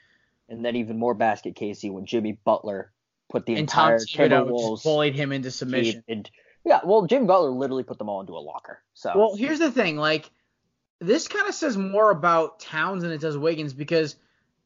[0.49, 2.91] and then even more basket Casey when Jimmy Butler
[3.29, 6.03] put the and entire Timberwolves bullied him into submission.
[6.07, 6.29] And,
[6.65, 8.81] yeah, well, Jimmy Butler literally put them all into a locker.
[8.93, 10.29] So well, here's the thing, like
[10.99, 14.15] this kind of says more about Towns than it does Wiggins because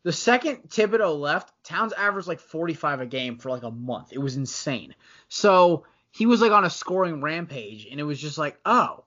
[0.04, 4.12] the second Thibodeau left, Towns averaged like 45 a game for like a month.
[4.12, 4.96] It was insane.
[5.30, 9.04] So he was like on a scoring rampage, and it was just like, oh.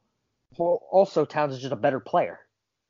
[0.57, 2.39] Well, also Towns is just a better player.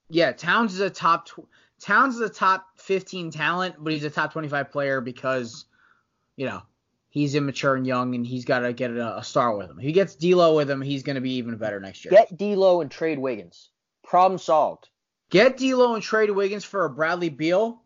[0.09, 1.27] Yeah, Towns is a top.
[1.27, 1.49] Tw-
[1.81, 5.65] Towns is a top 15 talent, but he's a top 25 player because,
[6.37, 6.63] you know,
[7.17, 9.79] he's immature and young, and he's got to get a, a, star with him.
[9.79, 12.11] If he gets D'Lo with him, he's going to be even better next year.
[12.13, 13.71] Get D'Lo and trade Wiggins.
[14.05, 14.91] Problem solved.
[15.31, 17.83] Get D'Lo and trade Wiggins for a Bradley Beal.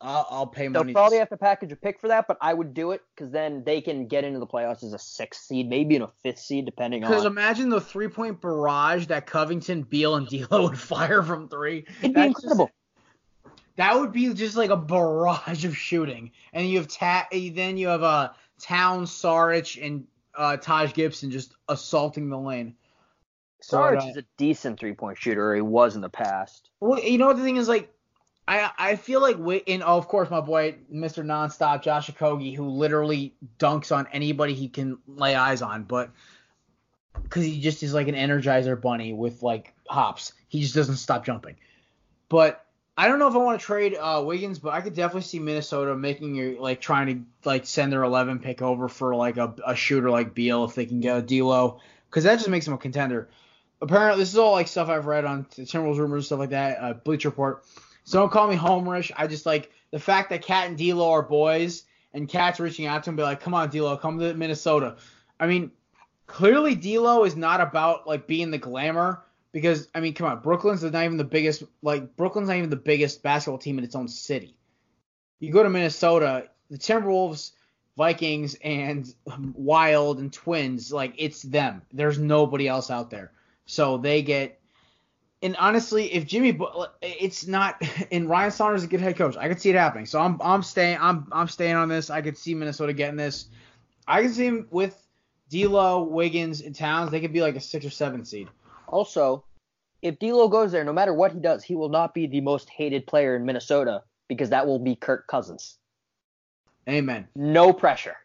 [0.00, 0.92] I'll, I'll pay money.
[0.92, 3.32] They'll probably have to package a pick for that, but I would do it because
[3.32, 6.38] then they can get into the playoffs as a sixth seed, maybe in a fifth
[6.38, 7.10] seed, depending on.
[7.10, 11.84] Because imagine the three point barrage that Covington, Beal, and D'Lo would fire from three.
[12.00, 12.66] It'd be incredible.
[12.66, 12.76] Just,
[13.76, 17.88] that would be just like a barrage of shooting, and you have ta- then you
[17.88, 22.74] have uh, Town, Saric, and uh, Taj Gibson just assaulting the lane.
[23.60, 25.54] Sarge uh, is a decent three point shooter.
[25.54, 26.70] He was in the past.
[26.80, 27.92] Well, you know what the thing is like.
[28.48, 31.24] I, I feel like in oh, of course my boy Mr.
[31.24, 36.12] Nonstop Josh Okogie who literally dunks on anybody he can lay eyes on, but
[37.24, 41.24] because he just is like an Energizer bunny with like hops, he just doesn't stop
[41.24, 41.56] jumping.
[42.28, 42.64] But
[42.96, 45.38] I don't know if I want to trade uh, Wiggins, but I could definitely see
[45.38, 47.06] Minnesota making your like trying
[47.42, 50.74] to like send their 11 pick over for like a, a shooter like Beal if
[50.74, 53.28] they can get a D'Lo, because that just makes them a contender
[53.80, 56.78] apparently this is all like stuff I've read on Timberwolves rumors and stuff like that.
[56.80, 57.64] Uh, Bleach Report.
[58.04, 59.10] So don't call me homerish.
[59.16, 63.04] I just like the fact that Cat and D'Lo are boys, and Cat's reaching out
[63.04, 64.96] to him, be like, "Come on, D'Lo, come to Minnesota."
[65.38, 65.70] I mean,
[66.26, 69.22] clearly D'Lo is not about like being the glamour
[69.56, 71.62] because I mean, come on, Brooklyn's not even the biggest.
[71.80, 74.54] Like Brooklyn's not even the biggest basketball team in its own city.
[75.38, 77.52] You go to Minnesota, the Timberwolves.
[77.96, 79.10] Vikings and
[79.54, 81.80] Wild and Twins, like it's them.
[81.90, 83.32] There's nobody else out there.
[83.64, 84.60] So they get.
[85.40, 86.58] And honestly, if Jimmy,
[87.00, 87.82] it's not.
[88.12, 89.38] And Ryan Saunders is a good head coach.
[89.38, 90.04] I could see it happening.
[90.04, 92.10] So I'm I'm staying I'm I'm staying on this.
[92.10, 93.46] I could see Minnesota getting this.
[94.06, 95.02] I can see him with
[95.48, 97.10] D'Lo, Wiggins, and Towns.
[97.10, 98.48] They could be like a six or seven seed.
[98.88, 99.44] Also,
[100.02, 102.68] if D'Lo goes there, no matter what he does, he will not be the most
[102.68, 105.78] hated player in Minnesota because that will be Kirk Cousins.
[106.88, 107.26] Amen.
[107.34, 108.16] No pressure.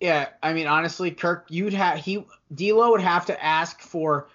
[0.00, 4.28] Yeah, I mean honestly, Kirk, you'd have he D'Lo would have to ask for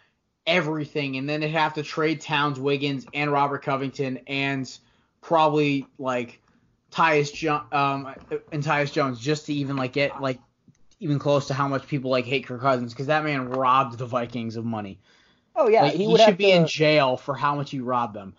[0.45, 4.77] everything, and then they'd have to trade Towns, Wiggins, and Robert Covington, and
[5.19, 6.41] probably like
[6.89, 8.15] Tyus jo- um
[8.53, 10.39] and Tyus Jones just to even like get like
[10.99, 14.05] even close to how much people like hate Kirk Cousins because that man robbed the
[14.05, 14.99] Vikings of money.
[15.55, 16.57] Oh yeah, like, he, he should be to...
[16.57, 18.35] in jail for how much he robbed them.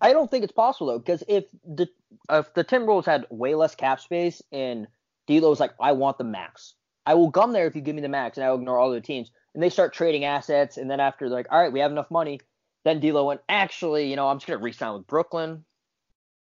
[0.00, 1.88] I don't think it's possible though, because if the
[2.30, 4.86] if the Timberwolves had way less cap space and
[5.26, 6.74] D'Lo was like, I want the max.
[7.06, 8.90] I will come there if you give me the max, and I will ignore all
[8.90, 9.30] the teams.
[9.54, 12.10] And they start trading assets, and then after they're like, all right, we have enough
[12.10, 12.40] money.
[12.84, 15.64] Then D'Lo went, actually, you know, I'm just gonna re-sign with Brooklyn.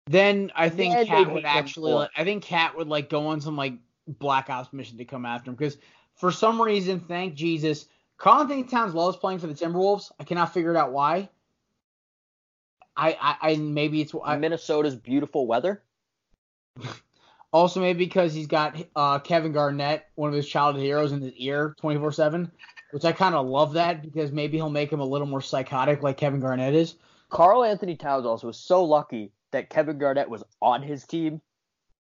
[0.07, 3.57] Then I think Cat would actually, like, I think Cat would like go on some
[3.57, 3.73] like
[4.07, 5.77] black ops mission to come after him because
[6.15, 7.87] for some reason, thank Jesus,
[8.17, 10.11] Karl-Anthony Towns loves playing for the Timberwolves.
[10.19, 11.29] I cannot figure it out why.
[12.95, 15.83] I, I, I maybe it's I, Minnesota's beautiful weather.
[17.53, 21.31] Also, maybe because he's got uh, Kevin Garnett, one of his childhood heroes, in his
[21.35, 22.51] ear 24 7,
[22.91, 26.03] which I kind of love that because maybe he'll make him a little more psychotic
[26.03, 26.95] like Kevin Garnett is.
[27.29, 31.39] Karl-Anthony Towns also was so lucky that Kevin Garnett was on his team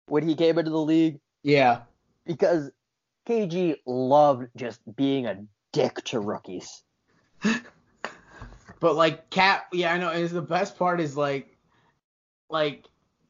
[0.07, 1.21] when he came into the league.
[1.43, 1.83] Yeah.
[2.27, 2.71] Because
[3.27, 6.83] KG loved just being a dick to rookies.
[8.81, 10.11] but like Cat, yeah, I know.
[10.11, 11.57] Is the best part is like,
[12.49, 12.85] like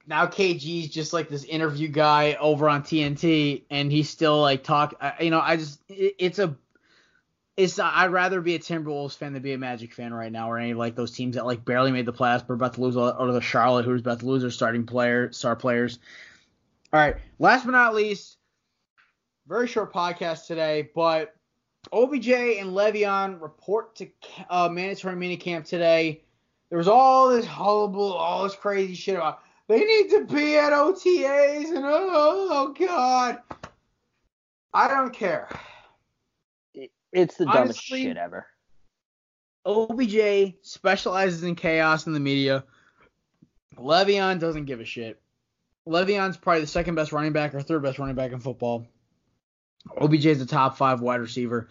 [0.07, 4.95] now KG's just like this interview guy over on TNT, and he's still like talk.
[5.21, 6.57] You know, I just it, it's a
[7.57, 10.59] it's I'd rather be a Timberwolves fan than be a Magic fan right now, or
[10.59, 13.33] any like those teams that like barely made the playoffs, but about to lose, or
[13.33, 15.99] the Charlotte who's about to lose their starting player, star players.
[16.93, 18.39] All right, last but not least,
[19.53, 21.37] very short podcast today, but
[21.93, 24.09] OBJ and Le'Veon report to
[24.49, 26.23] uh, mandatory minicamp today.
[26.71, 30.73] There was all this hullabaloo, all this crazy shit about they need to be at
[30.73, 33.41] OTAs and oh, oh god.
[34.73, 35.51] I don't care.
[37.13, 37.59] It's the dumbest
[37.91, 38.47] Honestly- shit ever.
[39.67, 42.65] OBJ specializes in chaos in the media.
[43.77, 45.21] Le'Veon doesn't give a shit.
[45.87, 48.87] Le'Veon's probably the second best running back or third best running back in football.
[50.01, 51.69] OBJ is the top five wide receiver.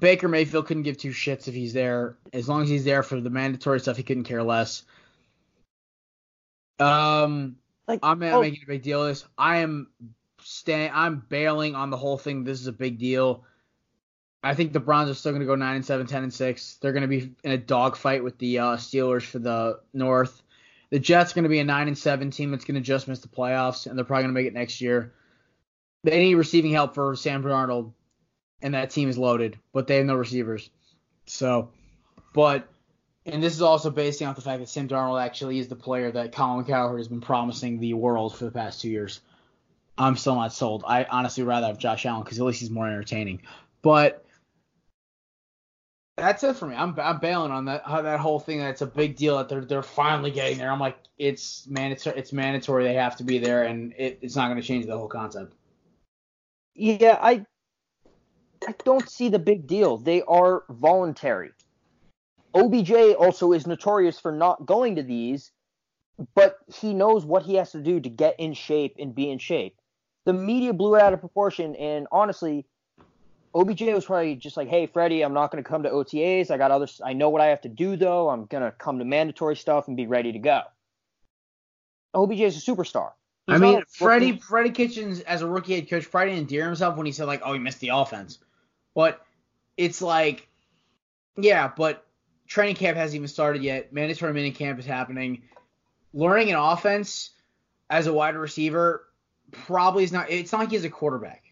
[0.00, 2.16] Baker Mayfield couldn't give two shits if he's there.
[2.32, 4.82] As long as he's there for the mandatory stuff, he couldn't care less.
[6.78, 9.26] Um, Like, I'm not oh, making a big deal of this.
[9.36, 9.88] I am
[10.42, 10.90] staying.
[10.94, 12.44] I'm bailing on the whole thing.
[12.44, 13.44] This is a big deal.
[14.42, 16.78] I think the Browns are still going to go nine and seven, 10 and six.
[16.80, 20.42] They're going to be in a dogfight with the uh, Steelers for the North.
[20.88, 23.06] The Jets are going to be a nine and seven team that's going to just
[23.06, 25.12] miss the playoffs, and they're probably going to make it next year.
[26.04, 27.92] They need receiving help for Sam Darnold,
[28.62, 30.70] and that team is loaded, but they have no receivers.
[31.26, 31.70] So,
[32.32, 32.68] but
[33.26, 36.10] and this is also based on the fact that Sam Darnold actually is the player
[36.10, 39.20] that Colin Cowherd has been promising the world for the past two years.
[39.98, 40.82] I'm still not sold.
[40.86, 43.42] I honestly rather have Josh Allen because at least he's more entertaining.
[43.82, 44.24] But
[46.16, 46.74] that's it for me.
[46.74, 48.60] I'm, I'm bailing on that that whole thing.
[48.60, 50.70] That's a big deal that they're they're finally getting there.
[50.70, 52.18] I'm like, it's mandatory.
[52.18, 52.84] It's mandatory.
[52.84, 55.54] They have to be there, and it, it's not going to change the whole concept.
[56.74, 57.46] Yeah, I
[58.66, 59.96] I don't see the big deal.
[59.96, 61.52] They are voluntary.
[62.54, 65.52] OBJ also is notorious for not going to these,
[66.34, 69.38] but he knows what he has to do to get in shape and be in
[69.38, 69.76] shape.
[70.26, 72.66] The media blew it out of proportion, and honestly,
[73.54, 76.50] OBJ was probably just like, "Hey, Freddie, I'm not going to come to OTAs.
[76.50, 76.86] I got other.
[77.04, 78.28] I know what I have to do though.
[78.28, 80.62] I'm going to come to mandatory stuff and be ready to go."
[82.14, 83.12] OBJ is a superstar.
[83.50, 84.38] I mean, Freddie.
[84.38, 87.42] Freddie Kitchens as a rookie head coach probably didn't endear himself when he said like,
[87.44, 88.38] "Oh, he missed the offense,"
[88.94, 89.24] but
[89.76, 90.48] it's like,
[91.36, 92.06] yeah, but
[92.46, 93.92] training camp hasn't even started yet.
[93.92, 95.42] Mandatory mini camp is happening.
[96.12, 97.30] Learning an offense
[97.88, 99.06] as a wide receiver
[99.52, 100.30] probably is not.
[100.30, 101.44] It's not like he's a quarterback.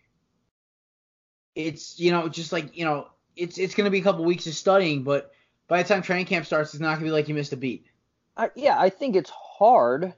[1.54, 4.46] It's you know just like you know it's it's going to be a couple weeks
[4.46, 5.32] of studying, but
[5.68, 7.56] by the time training camp starts, it's not going to be like you missed a
[7.56, 7.86] beat.
[8.36, 10.14] I, yeah, I think it's hard.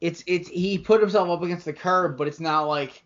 [0.00, 3.02] It's it's he put himself up against the curb, but it's not like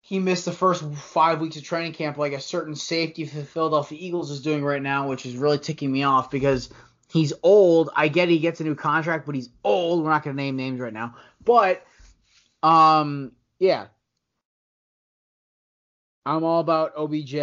[0.00, 3.44] he missed the first five weeks of training camp like a certain safety for the
[3.44, 6.70] Philadelphia Eagles is doing right now, which is really ticking me off because
[7.12, 7.90] he's old.
[7.94, 10.02] I get he gets a new contract, but he's old.
[10.02, 11.84] We're not gonna name names right now, but
[12.62, 13.88] um, yeah,
[16.24, 17.34] I'm all about OBJ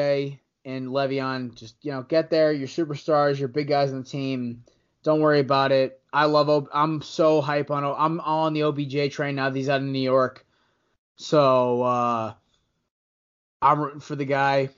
[0.66, 1.56] and Le'Veon.
[1.56, 2.52] Just you know, get there.
[2.52, 3.38] You're superstars.
[3.38, 4.64] You're big guys on the team.
[5.06, 6.02] Don't worry about it.
[6.12, 6.50] I love.
[6.50, 7.84] O- I'm so hype on.
[7.84, 9.52] O- I'm all on the OBJ train now.
[9.52, 10.44] that He's out in New York,
[11.16, 12.34] so uh,
[13.62, 14.70] I'm rooting for the guy,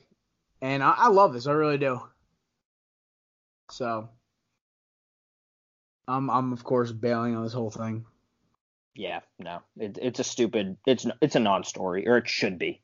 [0.61, 1.47] and I, I love this.
[1.47, 2.01] I really do.
[3.71, 4.09] So,
[6.09, 8.05] I'm I'm of course bailing on this whole thing.
[8.95, 10.75] Yeah, no, it, it's a stupid.
[10.85, 12.81] It's it's a non-story, or it should be.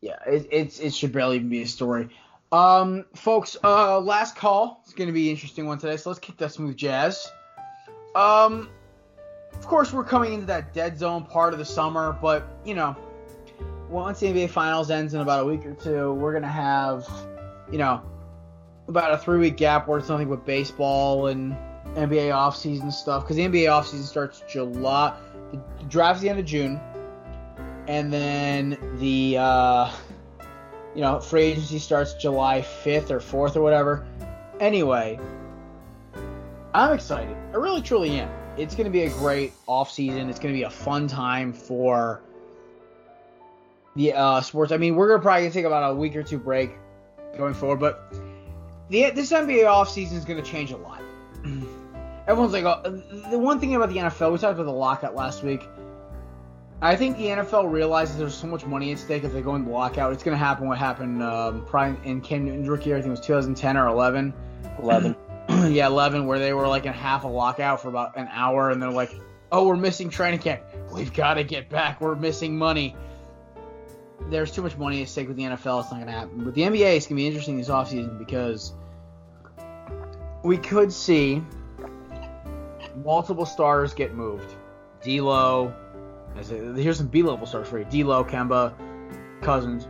[0.00, 2.08] Yeah, it, it's it should barely even be a story.
[2.52, 4.82] Um, folks, uh, last call.
[4.84, 7.30] It's gonna be an interesting one today, so let's kick that smooth jazz.
[8.16, 8.68] Um,
[9.52, 12.96] of course, we're coming into that dead zone part of the summer, but you know,
[13.88, 17.08] once the NBA Finals ends in about a week or two, we're gonna have,
[17.70, 18.02] you know,
[18.88, 21.52] about a three week gap where it's nothing but baseball and
[21.94, 23.22] NBA offseason stuff.
[23.22, 25.16] Because the NBA offseason starts July,
[25.52, 26.80] the draft's the end of June,
[27.86, 29.92] and then the uh,
[30.94, 34.06] you know free agency starts July 5th or 4th or whatever.
[34.58, 35.18] Anyway,
[36.74, 37.36] I'm excited.
[37.52, 38.30] I really truly am.
[38.56, 40.28] It's going to be a great off season.
[40.28, 42.20] It's going to be a fun time for
[43.96, 44.72] the uh, sports.
[44.72, 46.70] I mean, we're gonna probably take about a week or two break
[47.36, 48.12] going forward, but
[48.88, 51.02] the this NBA off season is going to change a lot.
[52.26, 55.42] Everyone's like, oh, the one thing about the NFL, we talked about the lockout last
[55.42, 55.62] week.
[56.82, 59.70] I think the NFL realizes there's so much money at stake if they go into
[59.70, 60.14] lockout.
[60.14, 62.96] It's going to happen what happened um, probably in Cam Newton's rookie year.
[62.96, 64.32] I think it was 2010 or 11.
[64.78, 65.14] Eleven.
[65.68, 68.82] yeah, 11, where they were like in half a lockout for about an hour, and
[68.82, 69.14] they're like,
[69.52, 70.62] oh, we're missing training camp.
[70.90, 72.00] We've got to get back.
[72.00, 72.96] We're missing money.
[74.30, 75.82] There's too much money at stake with the NFL.
[75.82, 76.44] It's not going to happen.
[76.44, 78.72] But the NBA is going to be interesting this offseason because
[80.42, 81.42] we could see
[83.04, 84.54] multiple stars get moved.
[85.02, 85.74] D'Lo,
[86.36, 88.74] a, here's some B-level stars for you: D'Lo, Kemba,
[89.42, 89.88] Cousins.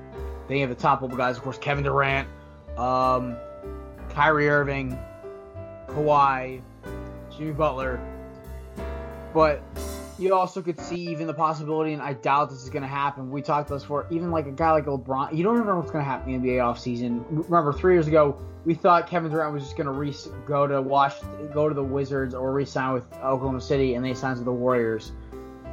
[0.49, 2.29] Then you have the top level guys, of course, Kevin Durant,
[2.77, 3.37] um,
[4.11, 4.99] Kyrie Irving,
[5.87, 6.61] Kawhi,
[7.37, 8.01] Jimmy Butler.
[9.33, 9.63] But
[10.19, 13.31] you also could see even the possibility, and I doubt this is going to happen.
[13.31, 14.07] We talked about this before.
[14.11, 16.49] Even like a guy like LeBron, you don't remember what's going to happen in the
[16.49, 17.25] NBA offseason.
[17.31, 20.15] Remember, three years ago, we thought Kevin Durant was just going to re-
[20.47, 21.15] go to Wash,
[21.55, 25.13] go to the Wizards, or re-sign with Oklahoma City, and they signed with the Warriors,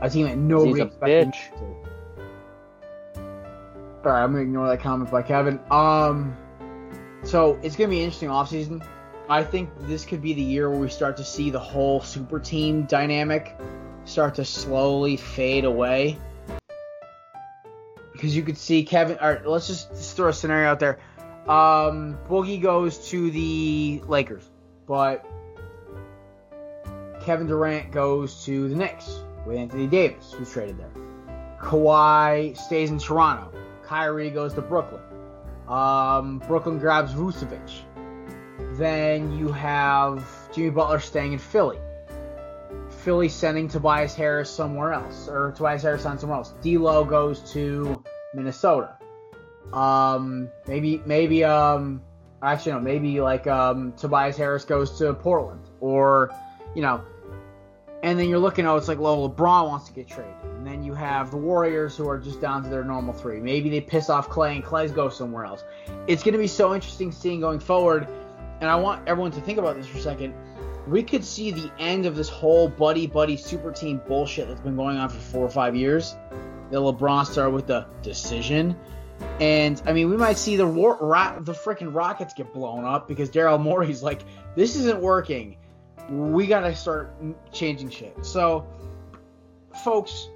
[0.01, 1.29] a team that nobody expected.
[1.29, 1.87] bitch.
[4.05, 5.59] All right, I'm gonna ignore that comment by Kevin.
[5.71, 6.37] Um,
[7.23, 8.85] so it's gonna be an interesting offseason.
[9.29, 12.39] I think this could be the year where we start to see the whole super
[12.39, 13.57] team dynamic
[14.05, 16.17] start to slowly fade away.
[18.13, 19.17] Because you could see Kevin.
[19.19, 20.99] All right, let's just, just throw a scenario out there.
[21.47, 24.49] Um, Boogie goes to the Lakers,
[24.87, 25.25] but
[27.21, 30.91] Kevin Durant goes to the Knicks with Anthony Davis, who's traded there.
[31.59, 33.51] Kawhi stays in Toronto.
[33.83, 35.01] Kyrie goes to Brooklyn.
[35.67, 37.81] Um, Brooklyn grabs Vucevic.
[38.77, 40.23] Then you have
[40.53, 41.79] Jimmy Butler staying in Philly.
[42.89, 46.53] Philly sending Tobias Harris somewhere else, or Tobias Harris on somewhere else.
[46.61, 48.97] D'Lo goes to Minnesota.
[49.71, 52.01] Um, maybe maybe um,
[52.41, 56.31] actually no, maybe like um, Tobias Harris goes to Portland, or
[56.75, 57.01] you know,
[58.03, 60.33] and then you're looking, oh, it's like, well, LeBron wants to get traded.
[60.43, 63.39] And then you have the Warriors who are just down to their normal three.
[63.39, 65.63] Maybe they piss off Klay and Klay's go somewhere else.
[66.05, 68.07] It's going to be so interesting seeing going forward.
[68.61, 70.33] And I want everyone to think about this for a second.
[70.87, 74.75] We could see the end of this whole buddy buddy super team bullshit that's been
[74.75, 76.15] going on for four or five years.
[76.69, 78.77] The LeBron started with the decision.
[79.39, 80.97] And I mean, we might see the war,
[81.41, 84.21] the freaking Rockets get blown up because Daryl Morey's like,
[84.55, 85.57] this isn't working
[86.09, 87.13] we got to start
[87.51, 88.25] changing shit.
[88.25, 88.65] So,
[89.83, 90.29] folks,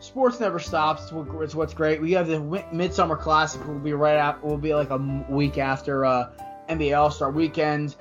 [0.00, 1.12] sports never stops.
[1.12, 2.00] It's what's great.
[2.00, 3.64] We have the Midsummer Classic.
[3.66, 4.46] We'll be right after.
[4.46, 4.98] Will be like a
[5.28, 6.30] week after uh,
[6.68, 7.96] NBA All Star Weekend.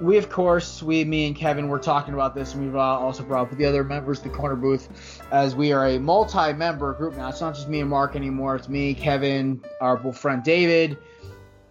[0.00, 3.22] We, of course, we, me and Kevin, were talking about this, and we've uh, also
[3.22, 7.16] brought up the other members of the Korner Booth, as we are a multi-member group
[7.16, 7.28] now.
[7.28, 8.56] It's not just me and Mark anymore.
[8.56, 10.96] It's me, Kevin, our friend David,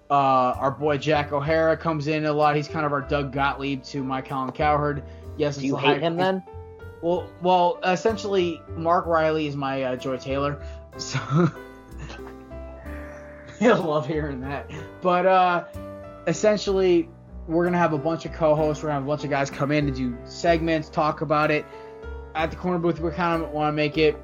[0.10, 0.14] uh,
[0.58, 2.56] our boy Jack O'Hara comes in a lot.
[2.56, 5.04] He's kind of our Doug Gottlieb to my Colin Cowherd.
[5.38, 6.44] Yes, Do you hate high, him then?
[7.02, 10.62] Well, well, essentially, Mark Riley is my uh, Joy Taylor,
[10.98, 11.20] so
[13.60, 14.70] he'll love hearing that.
[15.02, 15.66] But uh,
[16.28, 17.08] essentially,
[17.48, 18.84] we're gonna have a bunch of co-hosts.
[18.84, 21.66] We're gonna have a bunch of guys come in and do segments, talk about it.
[22.36, 24.18] At the Korner Booth, we kind of want to make it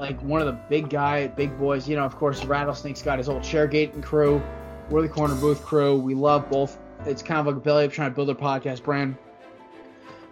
[0.00, 1.88] like one of the big guy, big boys.
[1.88, 4.42] You know, of course, Rattlesnake's got his old Chairgate crew.
[4.90, 5.96] We're the Korner Booth crew.
[5.96, 6.78] We love both.
[7.04, 9.16] It's kind of like a belly up trying to build their podcast brand.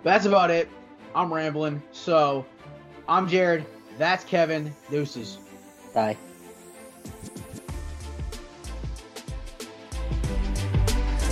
[0.03, 0.69] But that's about it.
[1.15, 1.83] I'm rambling.
[1.93, 2.47] So
[3.09, 3.67] I'm Jared.
[3.99, 4.75] That's Kevin.
[4.91, 5.39] Deuces.
[5.95, 6.17] Bye.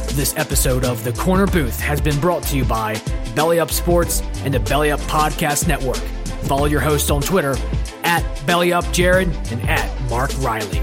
[0.08, 3.00] This episode of The Korner Booth has been brought to you by
[3.34, 5.96] Belly Up Sports and the Belly Up Podcast Network.
[6.46, 7.56] Follow your host on Twitter
[8.04, 10.80] at Belly Up Jared and at Mark Riley.